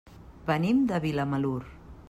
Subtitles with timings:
[0.47, 1.61] Venim de Vilamalur.